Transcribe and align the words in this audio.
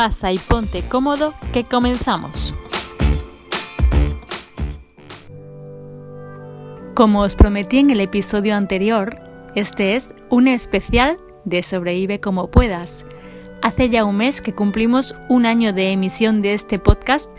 pasa 0.00 0.32
y 0.32 0.38
ponte 0.38 0.80
cómodo 0.80 1.34
que 1.52 1.64
comenzamos. 1.64 2.54
Como 6.94 7.20
os 7.20 7.36
prometí 7.36 7.80
en 7.80 7.90
el 7.90 8.00
episodio 8.00 8.56
anterior, 8.56 9.14
este 9.54 9.96
es 9.96 10.14
un 10.30 10.48
especial 10.48 11.18
de 11.44 11.62
Sobrevive 11.62 12.18
como 12.18 12.50
puedas. 12.50 13.04
Hace 13.60 13.90
ya 13.90 14.06
un 14.06 14.16
mes 14.16 14.40
que 14.40 14.54
cumplimos 14.54 15.14
un 15.28 15.44
año 15.44 15.74
de 15.74 15.92
emisión 15.92 16.40
de 16.40 16.54
este 16.54 16.78
podcast 16.78 17.30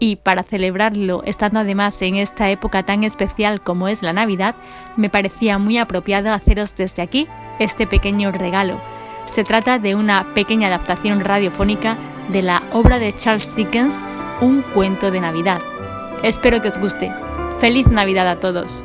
y 0.00 0.16
para 0.16 0.42
celebrarlo, 0.42 1.22
estando 1.22 1.60
además 1.60 2.02
en 2.02 2.16
esta 2.16 2.50
época 2.50 2.84
tan 2.84 3.04
especial 3.04 3.62
como 3.62 3.86
es 3.86 4.02
la 4.02 4.12
Navidad, 4.12 4.56
me 4.96 5.10
parecía 5.10 5.58
muy 5.58 5.78
apropiado 5.78 6.32
haceros 6.32 6.74
desde 6.74 7.02
aquí 7.02 7.28
este 7.60 7.86
pequeño 7.86 8.32
regalo. 8.32 8.89
Se 9.30 9.44
trata 9.44 9.78
de 9.78 9.94
una 9.94 10.26
pequeña 10.34 10.66
adaptación 10.66 11.20
radiofónica 11.20 11.96
de 12.32 12.42
la 12.42 12.64
obra 12.72 12.98
de 12.98 13.14
Charles 13.14 13.54
Dickens, 13.54 13.94
Un 14.40 14.62
cuento 14.74 15.12
de 15.12 15.20
Navidad. 15.20 15.60
Espero 16.24 16.60
que 16.60 16.68
os 16.68 16.78
guste. 16.78 17.12
Feliz 17.60 17.86
Navidad 17.86 18.26
a 18.26 18.40
todos. 18.40 18.82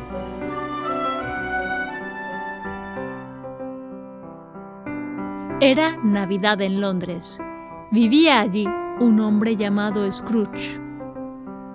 Era 5.62 5.98
Navidad 6.04 6.62
en 6.62 6.80
Londres. 6.80 7.40
Vivía 7.90 8.40
allí 8.40 8.68
un 8.99 9.20
hombre 9.21 9.55
llamado 9.55 10.09
Scrooge. 10.12 10.80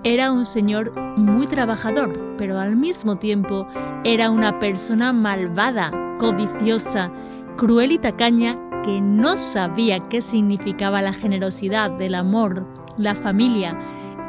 Era 0.05 0.31
un 0.31 0.45
señor 0.45 0.97
muy 1.17 1.45
trabajador, 1.45 2.35
pero 2.37 2.57
al 2.57 2.77
mismo 2.77 3.17
tiempo 3.17 3.67
era 4.05 4.29
una 4.29 4.59
persona 4.59 5.11
malvada, 5.11 5.91
codiciosa, 6.19 7.11
cruel 7.55 7.91
y 7.91 7.97
tacaña 7.97 8.57
que 8.83 9.01
no 9.01 9.37
sabía 9.37 9.99
qué 10.09 10.21
significaba 10.21 11.01
la 11.01 11.13
generosidad, 11.13 12.01
el 12.01 12.15
amor, 12.15 12.65
la 12.97 13.15
familia 13.15 13.77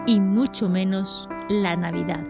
y 0.07 0.21
mucho 0.21 0.69
menos 0.69 1.29
la 1.49 1.77
Navidad. 1.77 2.23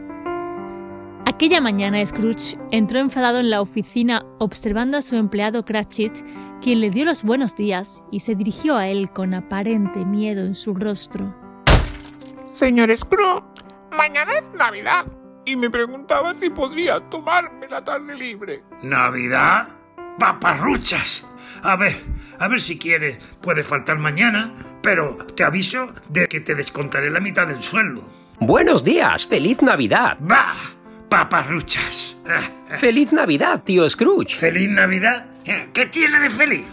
Aquella 1.26 1.60
mañana 1.60 2.04
Scrooge 2.04 2.58
entró 2.70 2.98
enfadado 2.98 3.38
en 3.38 3.50
la 3.50 3.60
oficina 3.60 4.24
observando 4.38 4.98
a 4.98 5.02
su 5.02 5.16
empleado 5.16 5.64
Cratchit, 5.64 6.12
quien 6.60 6.80
le 6.80 6.90
dio 6.90 7.04
los 7.04 7.22
buenos 7.22 7.56
días 7.56 8.02
y 8.10 8.20
se 8.20 8.34
dirigió 8.34 8.76
a 8.76 8.88
él 8.88 9.10
con 9.10 9.34
aparente 9.34 10.04
miedo 10.04 10.44
en 10.44 10.54
su 10.54 10.74
rostro. 10.74 11.34
Señor 12.48 12.94
Scrooge, 12.96 13.44
mañana 13.96 14.32
es 14.38 14.50
Navidad 14.52 15.06
y 15.44 15.56
me 15.56 15.70
preguntaba 15.70 16.34
si 16.34 16.50
podría 16.50 17.00
tomarme 17.08 17.68
la 17.68 17.82
tarde 17.82 18.14
libre. 18.14 18.60
¿Navidad? 18.82 19.81
¡Paparruchas! 20.18 21.26
A 21.62 21.76
ver, 21.76 21.96
a 22.38 22.48
ver 22.48 22.60
si 22.60 22.78
quieres. 22.78 23.18
Puede 23.40 23.64
faltar 23.64 23.98
mañana, 23.98 24.78
pero 24.82 25.16
te 25.34 25.44
aviso 25.44 25.94
de 26.08 26.28
que 26.28 26.40
te 26.40 26.54
descontaré 26.54 27.10
la 27.10 27.20
mitad 27.20 27.46
del 27.46 27.62
sueldo. 27.62 28.08
Buenos 28.40 28.82
días, 28.82 29.26
feliz 29.26 29.62
Navidad. 29.62 30.16
¡Bah! 30.20 30.54
paparruchas. 31.12 32.16
¡Feliz 32.78 33.12
Navidad, 33.12 33.62
tío 33.64 33.86
Scrooge! 33.86 34.34
¿Feliz 34.34 34.70
Navidad? 34.70 35.26
¿Qué 35.44 35.84
tiene 35.84 36.18
de 36.20 36.30
feliz? 36.30 36.64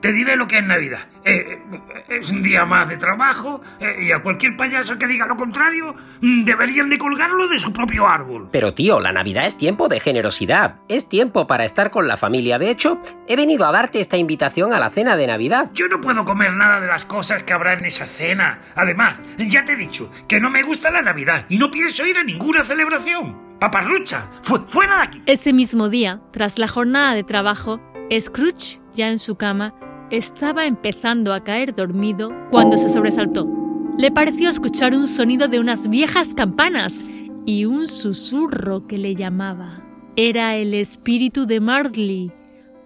Te 0.00 0.14
diré 0.14 0.34
lo 0.34 0.46
que 0.46 0.58
es 0.58 0.64
Navidad. 0.64 1.11
Eh, 1.24 1.62
es 2.08 2.30
un 2.30 2.42
día 2.42 2.64
más 2.64 2.88
de 2.88 2.96
trabajo 2.96 3.62
eh, 3.78 4.06
y 4.06 4.12
a 4.12 4.22
cualquier 4.22 4.56
payaso 4.56 4.98
que 4.98 5.06
diga 5.06 5.26
lo 5.26 5.36
contrario 5.36 5.94
mm, 6.20 6.44
deberían 6.44 6.90
de 6.90 6.98
colgarlo 6.98 7.46
de 7.48 7.58
su 7.58 7.72
propio 7.72 8.08
árbol. 8.08 8.48
Pero 8.50 8.74
tío, 8.74 8.98
la 8.98 9.12
Navidad 9.12 9.46
es 9.46 9.56
tiempo 9.56 9.88
de 9.88 10.00
generosidad. 10.00 10.80
Es 10.88 11.08
tiempo 11.08 11.46
para 11.46 11.64
estar 11.64 11.90
con 11.90 12.08
la 12.08 12.16
familia. 12.16 12.58
De 12.58 12.70
hecho, 12.70 13.00
he 13.28 13.36
venido 13.36 13.66
a 13.66 13.72
darte 13.72 14.00
esta 14.00 14.16
invitación 14.16 14.72
a 14.72 14.80
la 14.80 14.90
cena 14.90 15.16
de 15.16 15.26
Navidad. 15.26 15.70
Yo 15.74 15.88
no 15.88 16.00
puedo 16.00 16.24
comer 16.24 16.52
nada 16.54 16.80
de 16.80 16.88
las 16.88 17.04
cosas 17.04 17.44
que 17.44 17.52
habrá 17.52 17.74
en 17.74 17.84
esa 17.84 18.06
cena. 18.06 18.60
Además, 18.74 19.20
ya 19.38 19.64
te 19.64 19.72
he 19.72 19.76
dicho 19.76 20.10
que 20.28 20.40
no 20.40 20.50
me 20.50 20.62
gusta 20.62 20.90
la 20.90 21.02
Navidad 21.02 21.46
y 21.48 21.58
no 21.58 21.70
pienso 21.70 22.04
ir 22.04 22.18
a 22.18 22.24
ninguna 22.24 22.64
celebración. 22.64 23.58
¡Paparrucha! 23.60 24.28
¡Fuera 24.42 24.96
de 24.96 25.02
aquí! 25.02 25.22
Ese 25.26 25.52
mismo 25.52 25.88
día, 25.88 26.20
tras 26.32 26.58
la 26.58 26.66
jornada 26.66 27.14
de 27.14 27.22
trabajo, 27.22 27.80
Scrooge, 28.10 28.80
ya 28.92 29.08
en 29.08 29.20
su 29.20 29.36
cama, 29.36 29.72
estaba 30.12 30.66
empezando 30.66 31.32
a 31.32 31.42
caer 31.42 31.74
dormido 31.74 32.32
cuando 32.50 32.76
se 32.76 32.90
sobresaltó. 32.90 33.48
Le 33.96 34.10
pareció 34.10 34.50
escuchar 34.50 34.94
un 34.94 35.08
sonido 35.08 35.48
de 35.48 35.58
unas 35.58 35.88
viejas 35.88 36.34
campanas 36.34 37.04
y 37.46 37.64
un 37.64 37.88
susurro 37.88 38.86
que 38.86 38.98
le 38.98 39.14
llamaba. 39.14 39.80
Era 40.16 40.56
el 40.56 40.74
espíritu 40.74 41.46
de 41.46 41.60
Marley, 41.60 42.30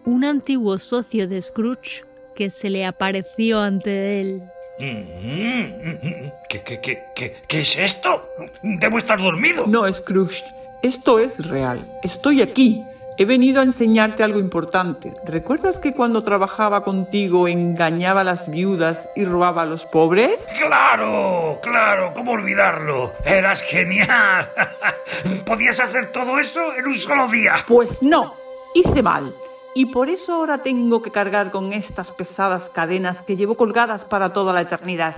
un 0.05 0.25
antiguo 0.25 0.79
socio 0.79 1.27
de 1.27 1.43
Scrooge 1.43 2.05
que 2.37 2.49
se 2.49 2.71
le 2.71 2.87
apareció 2.87 3.59
ante 3.59 4.21
él. 4.21 4.43
Mm-hmm. 4.79 6.33
¿Qué, 6.49 6.63
qué, 6.63 6.81
qué, 6.81 7.35
qué, 7.49 7.61
es 7.61 7.77
esto? 7.77 8.23
Debo 8.63 8.99
estar 8.99 9.19
dormido. 9.19 9.67
No, 9.67 9.93
Scrooge. 9.93 10.45
Esto 10.83 11.19
es 11.19 11.45
real. 11.49 11.85
Estoy 12.05 12.41
aquí. 12.41 12.83
He 13.19 13.25
venido 13.25 13.61
a 13.63 13.65
enseñarte 13.65 14.23
algo 14.23 14.39
importante. 14.39 15.15
¿Recuerdas 15.25 15.79
que 15.79 15.95
cuando 15.95 16.23
trabajaba 16.23 16.85
contigo 16.85 17.49
engañaba 17.49 18.21
a 18.21 18.25
las 18.25 18.51
viudas 18.51 19.09
y 19.17 19.25
robaba 19.25 19.63
a 19.63 19.67
los 19.67 19.87
pobres? 19.87 20.47
Claro, 20.59 21.59
claro, 21.63 22.13
¿cómo 22.13 22.33
olvidarlo? 22.33 23.15
Eras 23.25 23.63
genial. 23.63 24.47
¿Podías 25.47 25.81
hacer 25.81 26.13
todo 26.13 26.39
eso 26.39 26.75
en 26.75 26.89
un 26.89 26.95
solo 26.97 27.29
día? 27.29 27.55
Pues 27.67 28.03
no, 28.03 28.35
hice 28.75 29.03
mal. 29.03 29.33
Y 29.75 29.87
por 29.87 30.11
eso 30.11 30.35
ahora 30.35 30.59
tengo 30.59 31.01
que 31.01 31.11
cargar 31.11 31.51
con 31.51 31.73
estas 31.73 32.13
pesadas 32.13 32.69
cadenas 32.69 33.23
que 33.23 33.37
llevo 33.37 33.57
colgadas 33.57 34.05
para 34.05 34.35
toda 34.35 34.53
la 34.53 34.61
eternidad. 34.61 35.15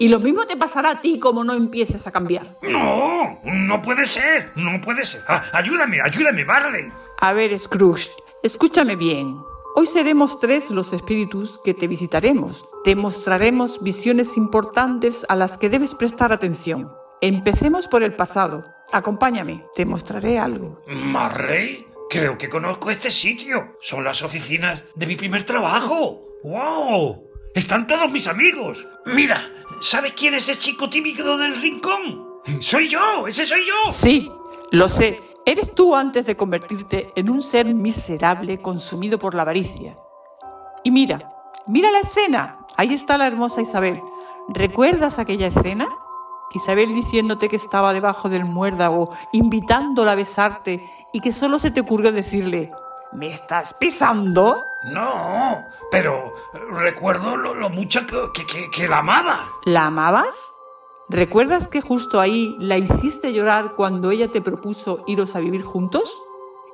Y 0.00 0.08
lo 0.08 0.18
mismo 0.18 0.46
te 0.46 0.56
pasará 0.56 0.92
a 0.92 1.00
ti 1.02 1.18
como 1.18 1.44
no 1.44 1.52
empieces 1.52 2.06
a 2.06 2.10
cambiar. 2.10 2.46
No, 2.62 3.38
no 3.44 3.82
puede 3.82 4.06
ser, 4.06 4.50
no 4.56 4.80
puede 4.80 5.04
ser. 5.04 5.20
Ah, 5.28 5.42
ayúdame, 5.52 6.00
ayúdame, 6.00 6.42
Barley. 6.42 6.90
A 7.18 7.34
ver, 7.34 7.56
Scrooge, 7.58 8.08
escúchame 8.42 8.96
bien. 8.96 9.36
Hoy 9.76 9.84
seremos 9.84 10.40
tres 10.40 10.70
los 10.70 10.94
espíritus 10.94 11.60
que 11.62 11.74
te 11.74 11.86
visitaremos. 11.86 12.64
Te 12.82 12.96
mostraremos 12.96 13.82
visiones 13.82 14.38
importantes 14.38 15.26
a 15.28 15.36
las 15.36 15.58
que 15.58 15.68
debes 15.68 15.94
prestar 15.94 16.32
atención. 16.32 16.90
Empecemos 17.20 17.86
por 17.86 18.02
el 18.02 18.16
pasado. 18.16 18.64
Acompáñame, 18.92 19.66
te 19.74 19.84
mostraré 19.84 20.38
algo. 20.38 20.78
¿Marley? 20.86 21.86
Creo 22.08 22.38
que 22.38 22.48
conozco 22.48 22.90
este 22.90 23.10
sitio. 23.10 23.72
Son 23.82 24.02
las 24.02 24.22
oficinas 24.22 24.82
de 24.94 25.06
mi 25.06 25.16
primer 25.16 25.44
trabajo. 25.44 26.22
¡Wow! 26.42 27.29
Están 27.54 27.88
todos 27.88 28.10
mis 28.10 28.28
amigos. 28.28 28.86
Mira, 29.06 29.42
¿sabes 29.80 30.12
quién 30.12 30.34
es 30.34 30.48
ese 30.48 30.58
chico 30.58 30.88
tímido 30.88 31.36
del 31.36 31.60
rincón? 31.60 32.28
Soy 32.60 32.88
yo, 32.88 33.26
ese 33.26 33.44
soy 33.44 33.66
yo. 33.66 33.92
Sí, 33.92 34.30
lo 34.70 34.88
sé. 34.88 35.20
Eres 35.44 35.74
tú 35.74 35.96
antes 35.96 36.26
de 36.26 36.36
convertirte 36.36 37.10
en 37.16 37.28
un 37.28 37.42
ser 37.42 37.66
miserable 37.74 38.62
consumido 38.62 39.18
por 39.18 39.34
la 39.34 39.42
avaricia. 39.42 39.96
Y 40.84 40.92
mira, 40.92 41.32
mira 41.66 41.90
la 41.90 42.00
escena. 42.00 42.66
Ahí 42.76 42.94
está 42.94 43.18
la 43.18 43.26
hermosa 43.26 43.62
Isabel. 43.62 44.00
¿Recuerdas 44.48 45.18
aquella 45.18 45.48
escena? 45.48 45.88
Isabel 46.54 46.94
diciéndote 46.94 47.48
que 47.48 47.56
estaba 47.56 47.92
debajo 47.92 48.28
del 48.28 48.44
muérdago, 48.44 49.10
invitándola 49.32 50.12
a 50.12 50.16
besarte 50.16 50.88
y 51.12 51.20
que 51.20 51.32
solo 51.32 51.58
se 51.58 51.70
te 51.70 51.80
ocurrió 51.80 52.12
decirle, 52.12 52.70
¿me 53.12 53.32
estás 53.32 53.74
pisando? 53.74 54.64
No, 54.84 55.66
pero 55.90 56.34
recuerdo 56.70 57.36
lo, 57.36 57.68
mucho 57.68 58.00
que, 58.32 58.70
que, 58.70 58.88
la 58.88 58.98
amaba. 58.98 59.46
¿La 59.64 59.86
amabas? 59.86 60.52
¿Recuerdas 61.08 61.68
que 61.68 61.80
justo 61.80 62.20
ahí 62.20 62.56
la 62.58 62.78
hiciste 62.78 63.32
llorar 63.32 63.72
cuando 63.76 64.10
ella 64.10 64.28
te 64.28 64.40
propuso 64.40 65.04
iros 65.06 65.34
a 65.34 65.40
vivir 65.40 65.62
juntos? 65.62 66.16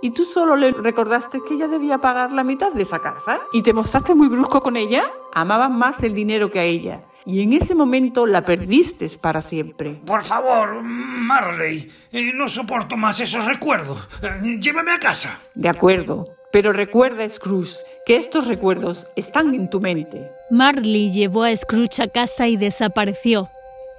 ¿Y 0.02 0.10
tú 0.10 0.24
solo 0.24 0.56
le 0.56 0.72
recordaste 0.72 1.40
que 1.40 1.54
ella 1.54 1.68
debía 1.68 1.98
pagar 1.98 2.30
la 2.30 2.44
mitad 2.44 2.72
de 2.72 2.82
esa 2.82 3.00
casa? 3.00 3.40
¿Y 3.52 3.62
te 3.62 3.72
mostraste 3.72 4.14
muy 4.14 4.28
brusco 4.28 4.62
con 4.62 4.76
ella? 4.76 5.10
Amabas 5.32 5.70
más 5.70 6.02
el 6.02 6.14
dinero 6.14 6.50
que 6.50 6.60
a 6.60 6.64
ella. 6.64 7.00
Y 7.26 7.42
en 7.42 7.52
ese 7.52 7.74
momento 7.74 8.24
la 8.24 8.44
perdiste 8.44 9.08
para 9.20 9.40
siempre. 9.40 10.00
Por 10.06 10.22
favor, 10.22 10.80
Marley, 10.82 11.90
eh, 12.12 12.32
no 12.32 12.48
soporto 12.48 12.96
más 12.96 13.18
esos 13.18 13.44
recuerdos. 13.44 13.98
Eh, 14.22 14.58
llévame 14.60 14.92
a 14.92 15.00
casa. 15.00 15.40
De 15.54 15.68
acuerdo, 15.68 16.28
pero 16.52 16.72
recuerda, 16.72 17.28
Scrooge, 17.28 17.78
que 18.06 18.14
estos 18.14 18.46
recuerdos 18.46 19.08
están 19.16 19.52
en 19.54 19.68
tu 19.68 19.80
mente. 19.80 20.22
Marley 20.50 21.12
llevó 21.12 21.42
a 21.42 21.56
Scrooge 21.56 22.00
a 22.00 22.08
casa 22.08 22.46
y 22.46 22.56
desapareció. 22.56 23.48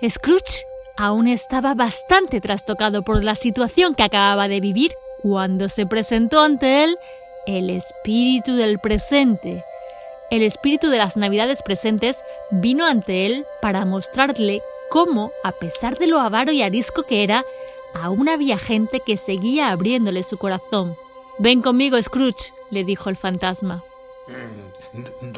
Scrooge 0.07 0.63
aún 0.95 1.27
estaba 1.27 1.73
bastante 1.75 2.39
trastocado 2.39 3.03
por 3.03 3.23
la 3.23 3.35
situación 3.35 3.93
que 3.93 4.03
acababa 4.03 4.47
de 4.47 4.61
vivir 4.61 4.93
cuando 5.21 5.67
se 5.67 5.85
presentó 5.85 6.39
ante 6.39 6.85
él 6.85 6.97
el 7.45 7.69
espíritu 7.69 8.55
del 8.55 8.79
presente. 8.79 9.63
El 10.29 10.41
espíritu 10.43 10.89
de 10.89 10.97
las 10.97 11.15
navidades 11.17 11.61
presentes 11.63 12.21
vino 12.51 12.85
ante 12.85 13.25
él 13.25 13.45
para 13.61 13.85
mostrarle 13.85 14.61
cómo, 14.89 15.31
a 15.43 15.51
pesar 15.53 15.97
de 15.97 16.07
lo 16.07 16.19
avaro 16.19 16.51
y 16.51 16.61
arisco 16.61 17.03
que 17.03 17.23
era, 17.23 17.45
aún 17.93 18.27
había 18.29 18.57
gente 18.57 18.99
que 19.05 19.17
seguía 19.17 19.69
abriéndole 19.69 20.23
su 20.23 20.37
corazón. 20.37 20.95
Ven 21.39 21.61
conmigo, 21.61 22.01
Scrooge, 22.01 22.51
le 22.71 22.83
dijo 22.83 23.09
el 23.09 23.15
fantasma. 23.17 23.83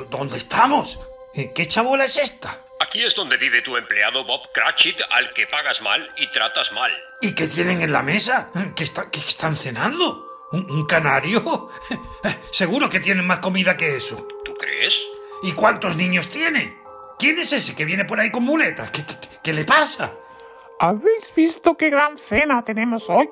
¿Dónde 0.10 0.38
estamos? 0.38 1.00
¿Qué 1.34 1.66
chabola 1.68 2.06
es 2.06 2.18
esta? 2.18 2.58
Aquí 2.80 3.04
es 3.04 3.14
donde 3.14 3.38
vive 3.38 3.62
tu 3.62 3.76
empleado 3.78 4.24
Bob 4.24 4.42
Cratchit, 4.54 5.02
al 5.12 5.32
que 5.34 5.46
pagas 5.46 5.82
mal 5.82 6.10
y 6.18 6.28
tratas 6.32 6.72
mal. 6.72 6.92
¿Y 7.22 7.34
qué 7.34 7.48
tienen 7.48 7.82
en 7.82 7.92
la 7.92 8.02
mesa? 8.02 8.50
¿Qué, 8.76 8.84
está- 8.86 9.10
qué 9.12 9.20
están 9.20 9.56
cenando? 9.58 10.26
¿Un, 10.52 10.70
un 10.72 10.86
canario? 10.86 11.70
Seguro 12.52 12.90
que 12.90 13.00
tienen 13.00 13.26
más 13.28 13.40
comida 13.40 13.78
que 13.78 13.96
eso. 13.98 14.28
¿Tú 14.44 14.54
crees? 14.56 15.08
¿Y 15.44 15.52
cuántos 15.54 15.96
niños 15.96 16.28
tiene? 16.30 16.78
¿Quién 17.18 17.38
es 17.40 17.54
ese 17.54 17.76
que 17.76 17.86
viene 17.86 18.06
por 18.06 18.20
ahí 18.20 18.32
con 18.32 18.44
muletas? 18.44 18.90
¿Qué, 18.92 19.06
qué- 19.06 19.16
qué 19.44 19.54
le 19.54 19.66
pasa? 19.66 20.14
¿Habéis 20.80 21.34
visto 21.36 21.76
qué 21.76 21.90
gran 21.90 22.18
cena 22.18 22.64
tenemos 22.64 23.10
hoy? 23.10 23.30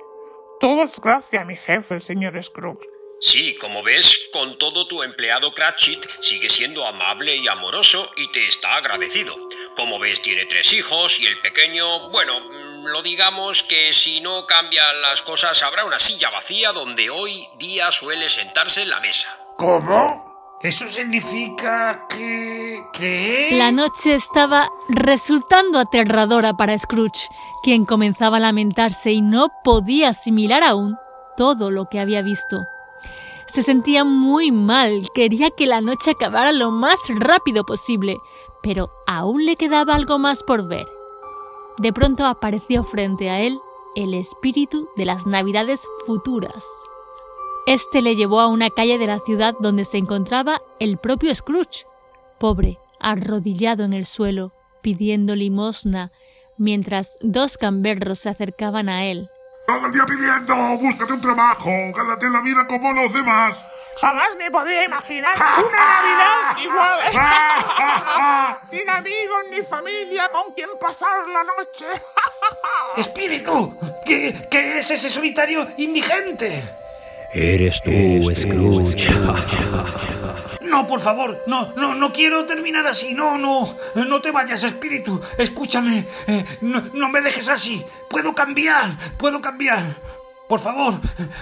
Todo 0.59 0.83
es 0.83 0.99
gracias 0.99 1.41
a 1.41 1.45
mi 1.45 1.55
jefe, 1.55 1.95
el 1.95 2.01
señor 2.01 2.41
Scrooge. 2.43 2.85
Sí, 3.19 3.55
como 3.59 3.81
ves, 3.81 4.29
con 4.31 4.57
todo 4.59 4.85
tu 4.85 5.01
empleado 5.01 5.51
Cratchit 5.51 6.05
sigue 6.21 6.49
siendo 6.49 6.85
amable 6.85 7.35
y 7.35 7.47
amoroso 7.47 8.11
y 8.15 8.31
te 8.31 8.47
está 8.47 8.75
agradecido. 8.75 9.35
Como 9.75 9.97
ves, 9.97 10.21
tiene 10.21 10.45
tres 10.45 10.71
hijos 10.73 11.19
y 11.19 11.25
el 11.25 11.39
pequeño, 11.41 12.09
bueno, 12.11 12.39
mm, 12.39 12.85
lo 12.85 13.01
digamos 13.01 13.63
que 13.63 13.91
si 13.91 14.21
no 14.21 14.45
cambian 14.45 15.01
las 15.01 15.23
cosas 15.23 15.61
habrá 15.63 15.83
una 15.85 15.97
silla 15.97 16.29
vacía 16.29 16.71
donde 16.73 17.09
hoy 17.09 17.47
día 17.57 17.91
suele 17.91 18.29
sentarse 18.29 18.83
en 18.83 18.91
la 18.91 18.99
mesa. 18.99 19.35
¿Cómo? 19.57 20.27
¿Eso 20.61 20.87
significa 20.89 22.05
que... 22.07 22.83
que... 22.93 23.49
La 23.53 23.71
noche 23.71 24.13
estaba 24.13 24.69
resultando 24.89 25.79
aterradora 25.79 26.53
para 26.53 26.77
Scrooge, 26.77 27.29
quien 27.63 27.85
comenzaba 27.85 28.37
a 28.37 28.41
lamentarse 28.41 29.11
y 29.11 29.21
no 29.21 29.49
podía 29.63 30.09
asimilar 30.09 30.63
aún 30.63 30.97
todo 31.35 31.71
lo 31.71 31.85
que 31.89 31.99
había 31.99 32.21
visto. 32.21 32.65
Se 33.47 33.63
sentía 33.63 34.03
muy 34.03 34.51
mal, 34.51 35.09
quería 35.13 35.51
que 35.51 35.65
la 35.65 35.81
noche 35.81 36.11
acabara 36.11 36.51
lo 36.51 36.69
más 36.69 36.99
rápido 37.09 37.65
posible, 37.65 38.17
pero 38.61 38.89
aún 39.07 39.45
le 39.45 39.55
quedaba 39.55 39.95
algo 39.95 40.19
más 40.19 40.43
por 40.43 40.67
ver. 40.67 40.87
De 41.77 41.93
pronto 41.93 42.25
apareció 42.25 42.83
frente 42.83 43.29
a 43.29 43.39
él 43.41 43.59
el 43.95 44.13
espíritu 44.13 44.89
de 44.95 45.05
las 45.05 45.25
navidades 45.25 45.81
futuras. 46.05 46.65
Este 47.65 48.01
le 48.01 48.15
llevó 48.15 48.39
a 48.39 48.47
una 48.47 48.69
calle 48.69 48.97
de 48.97 49.07
la 49.07 49.19
ciudad 49.19 49.55
donde 49.59 49.85
se 49.85 49.97
encontraba 49.97 50.61
el 50.79 50.97
propio 50.97 51.33
Scrooge, 51.33 51.85
pobre, 52.39 52.77
arrodillado 52.99 53.83
en 53.83 53.93
el 53.93 54.05
suelo, 54.05 54.51
pidiendo 54.81 55.35
limosna, 55.35 56.11
mientras 56.57 57.17
dos 57.21 57.57
camberros 57.57 58.19
se 58.19 58.29
acercaban 58.29 58.89
a 58.89 59.05
él. 59.05 59.29
Todo 59.67 59.85
el 59.85 59.91
día 59.91 60.05
pidiendo, 60.05 60.55
búscate 60.77 61.11
un 61.11 61.19
trabajo, 61.19 61.69
gánate 61.93 62.29
la 62.29 62.39
vida 62.39 62.65
como 62.65 62.93
los 62.93 63.11
demás. 63.11 63.61
Jamás 63.99 64.29
me 64.37 64.49
podría 64.49 64.85
imaginar 64.85 65.35
una 65.37 66.01
Navidad 66.01 66.57
igual. 66.63 66.99
Sin 68.71 68.89
amigos 68.89 69.43
ni 69.51 69.61
familia 69.63 70.29
con 70.29 70.53
quien 70.53 70.69
pasar 70.79 71.27
la 71.27 71.43
noche. 71.43 71.85
¡Espíritu! 72.95 73.77
¿Qué, 74.05 74.47
qué 74.49 74.79
es 74.79 74.89
ese 74.89 75.09
solitario 75.09 75.67
indigente? 75.75 76.63
Eres 77.33 77.81
tú, 77.83 78.33
Scrooge. 78.33 79.09
No, 80.69 80.85
por 80.87 81.01
favor, 81.01 81.37
no, 81.47 81.67
no, 81.75 81.93
no 81.95 82.11
quiero 82.11 82.45
terminar 82.45 82.85
así. 82.87 83.13
No, 83.13 83.37
no, 83.37 83.75
no 83.95 84.21
te 84.21 84.31
vayas, 84.31 84.63
espíritu. 84.63 85.21
Escúchame, 85.37 86.05
eh, 86.27 86.45
no, 86.61 86.81
no 86.93 87.09
me 87.09 87.21
dejes 87.21 87.49
así. 87.49 87.81
Puedo 88.09 88.33
cambiar, 88.33 88.91
puedo 89.17 89.41
cambiar. 89.41 89.95
Por 90.49 90.61
favor, 90.61 90.93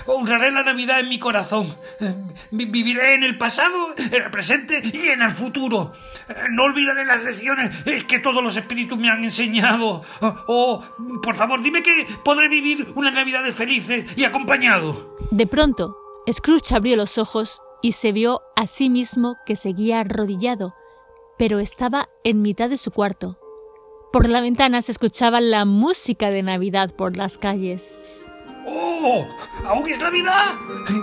honraré 0.07 0.51
la 0.51 0.63
Navidad 0.63 0.99
en 0.99 1.09
mi 1.09 1.19
corazón. 1.19 1.75
Eh, 1.99 2.13
vi- 2.49 2.65
Viviré 2.65 3.13
en 3.13 3.23
el 3.23 3.37
pasado, 3.37 3.93
en 3.97 4.11
el 4.13 4.31
presente 4.31 4.81
y 4.83 5.09
en 5.09 5.21
el 5.21 5.29
futuro. 5.31 5.93
Eh, 6.27 6.33
No 6.49 6.63
olvidaré 6.63 7.05
las 7.05 7.23
lecciones 7.23 7.71
que 8.07 8.17
todos 8.19 8.43
los 8.43 8.57
espíritus 8.57 8.97
me 8.97 9.09
han 9.09 9.23
enseñado. 9.23 10.01
Oh, 10.21 10.35
oh, 10.47 10.83
por 11.21 11.35
favor, 11.35 11.61
dime 11.61 11.83
que 11.83 12.07
podré 12.23 12.49
vivir 12.49 12.91
unas 12.95 13.13
Navidades 13.13 13.55
felices 13.55 14.05
y 14.15 14.23
acompañado. 14.23 15.15
De 15.29 15.45
pronto, 15.45 15.95
Scrooge 16.31 16.73
abrió 16.75 16.95
los 16.97 17.19
ojos 17.19 17.61
y 17.81 17.93
se 17.93 18.11
vio 18.11 18.41
a 18.55 18.67
sí 18.67 18.89
mismo 18.89 19.37
que 19.45 19.55
seguía 19.55 19.99
arrodillado, 20.01 20.73
pero 21.37 21.59
estaba 21.59 22.09
en 22.23 22.41
mitad 22.41 22.69
de 22.69 22.77
su 22.77 22.91
cuarto. 22.91 23.37
Por 24.11 24.29
la 24.29 24.41
ventana 24.41 24.81
se 24.81 24.91
escuchaba 24.93 25.41
la 25.41 25.65
música 25.65 26.29
de 26.29 26.41
Navidad 26.43 26.95
por 26.95 27.17
las 27.17 27.37
calles. 27.37 28.21
¡Oh! 28.67 29.25
¡Aún 29.67 29.87
es 29.87 29.99
Navidad! 29.99 30.53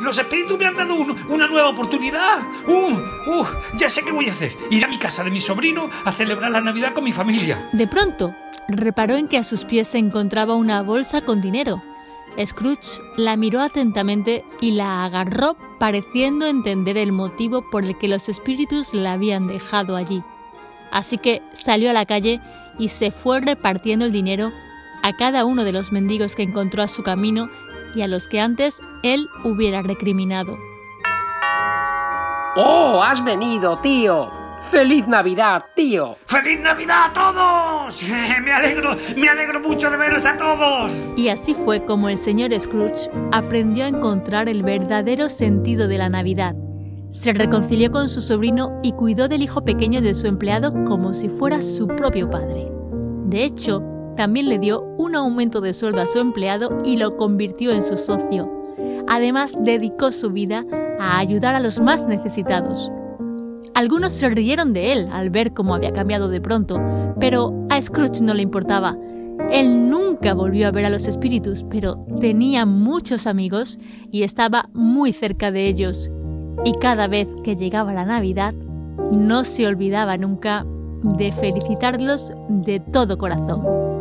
¡Los 0.01 0.19
espíritus 0.19 0.59
me 0.59 0.67
han 0.67 0.75
dado 0.77 0.95
un- 0.95 1.17
una 1.31 1.47
nueva 1.47 1.69
oportunidad! 1.69 2.39
¡Uh! 2.67 3.31
¡Uh! 3.31 3.47
Ya 3.77 3.89
sé 3.89 4.03
qué 4.03 4.11
voy 4.11 4.29
a 4.29 4.33
hacer. 4.33 4.51
Ir 4.71 4.85
a 4.85 4.89
mi 4.89 4.99
casa 4.99 5.23
de 5.23 5.31
mi 5.31 5.41
sobrino 5.41 5.89
a 6.05 6.11
celebrar 6.11 6.51
la 6.51 6.61
Navidad 6.61 6.93
con 6.95 7.05
mi 7.05 7.13
familia. 7.13 7.69
De 7.73 7.87
pronto, 7.87 8.35
reparó 8.67 9.15
en 9.17 9.29
que 9.29 9.39
a 9.39 9.45
sus 9.45 9.65
pies 9.65 9.87
se 9.89 9.99
encontraba 9.99 10.57
una 10.57 10.83
bolsa 10.83 11.21
con 11.21 11.41
dinero. 11.41 11.83
Scrooge 12.45 13.01
la 13.17 13.37
miró 13.37 13.61
atentamente 13.61 14.45
y 14.61 14.73
la 14.73 15.05
agarró 15.05 15.57
pareciendo 15.79 16.47
entender 16.47 16.97
el 16.97 17.13
motivo 17.13 17.69
por 17.71 17.85
el 17.85 17.99
que 17.99 18.09
los 18.09 18.29
espíritus 18.29 18.95
la 18.95 19.13
habían 19.13 19.47
dejado 19.47 19.97
allí. 19.97 20.23
Así 20.91 21.19
que 21.19 21.43
salió 21.55 21.91
a 21.91 21.95
la 21.95 22.07
calle 22.07 22.41
y 22.79 22.89
se 22.89 23.11
fue 23.11 23.41
repartiendo 23.41 24.05
el 24.05 24.13
dinero 24.13 24.51
a 25.03 25.15
cada 25.17 25.45
uno 25.45 25.65
de 25.65 25.73
los 25.73 25.93
mendigos 25.93 26.35
que 26.35 26.43
encontró 26.43 26.83
a 26.83 26.89
su 26.89 27.03
camino 27.03 27.49
y 27.95 28.03
a 28.03 28.09
los 28.09 28.29
que 28.29 28.41
antes 28.41 28.81
él 29.03 29.29
hubiera 29.45 29.83
recriminado. 29.83 30.57
¡Oh, 32.55 33.03
has 33.03 33.25
venido, 33.25 33.79
tío! 33.79 34.42
¡Feliz 34.71 35.07
Navidad, 35.07 35.65
tío! 35.75 36.17
¡Feliz 36.27 36.61
Navidad 36.61 37.11
a 37.11 37.13
todos! 37.13 38.03
Me 38.43 38.53
alegro, 38.53 38.97
me 39.17 39.29
alegro 39.29 39.61
mucho 39.61 39.91
de 39.91 39.97
veros 39.97 40.25
a 40.27 40.37
todos. 40.37 40.93
Y 41.17 41.29
así 41.29 41.55
fue 41.55 41.85
como 41.85 42.09
el 42.09 42.17
señor 42.17 42.59
Scrooge 42.59 43.11
aprendió 43.33 43.85
a 43.85 43.89
encontrar 43.89 44.49
el 44.49 44.63
verdadero 44.63 45.29
sentido 45.29 45.89
de 45.89 45.99
la 45.99 46.09
Navidad. 46.09 46.55
Se 47.11 47.33
reconcilió 47.33 47.91
con 47.91 48.09
su 48.09 48.23
sobrino 48.23 48.81
y 48.83 48.93
cuidó 48.93 49.29
del 49.29 49.43
hijo 49.43 49.63
pequeño 49.63 50.01
de 50.01 50.15
su 50.15 50.27
empleado 50.27 50.73
como 50.85 51.13
si 51.13 51.29
fuera 51.29 51.61
su 51.61 51.87
propio 51.87 52.31
padre. 52.31 52.71
De 53.27 53.45
hecho, 53.45 53.83
también 54.17 54.49
le 54.49 54.59
dio 54.59 54.83
un 54.97 55.15
aumento 55.15 55.61
de 55.61 55.75
sueldo 55.75 56.01
a 56.01 56.07
su 56.07 56.19
empleado 56.19 56.79
y 56.85 56.97
lo 56.97 57.17
convirtió 57.17 57.73
en 57.73 57.83
su 57.83 57.97
socio. 57.97 58.51
Además, 59.09 59.55
dedicó 59.61 60.11
su 60.11 60.31
vida 60.31 60.65
a 60.99 61.19
ayudar 61.19 61.55
a 61.55 61.61
los 61.61 61.81
más 61.81 62.07
necesitados. 62.07 62.91
Algunos 63.75 64.13
se 64.13 64.29
rieron 64.29 64.73
de 64.73 64.93
él 64.93 65.09
al 65.13 65.31
ver 65.31 65.53
cómo 65.53 65.75
había 65.75 65.93
cambiado 65.93 66.29
de 66.29 66.41
pronto, 66.41 66.81
pero 67.19 67.67
a 67.71 67.81
Scrooge 67.81 68.23
no 68.23 68.35
le 68.35 68.43
importaba. 68.43 68.97
Él 69.51 69.89
nunca 69.89 70.35
volvió 70.35 70.69
a 70.69 70.71
ver 70.71 70.85
a 70.85 70.91
los 70.91 71.09
espíritus, 71.09 71.65
pero 71.71 72.05
tenía 72.21 72.67
muchos 72.67 73.27
amigos 73.27 73.79
y 74.11 74.23
estaba 74.23 74.69
muy 74.73 75.13
cerca 75.13 75.51
de 75.51 75.69
ellos. 75.69 76.11
Y 76.65 76.75
cada 76.81 77.09
vez 77.09 77.29
que 77.43 77.57
llegaba 77.57 77.93
la 77.93 78.05
Navidad, 78.05 78.55
no 79.11 79.45
se 79.45 79.67
olvidaba 79.67 80.17
nunca 80.17 80.65
de 81.03 81.33
felicitarlos 81.33 82.33
de 82.49 82.81
todo 82.81 83.19
corazón. 83.19 83.92